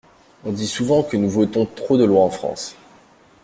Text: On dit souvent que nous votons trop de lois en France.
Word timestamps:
On 0.43 0.51
dit 0.51 0.65
souvent 0.65 1.03
que 1.03 1.15
nous 1.15 1.29
votons 1.29 1.67
trop 1.67 1.95
de 1.95 2.03
lois 2.05 2.23
en 2.23 2.31
France. 2.31 2.75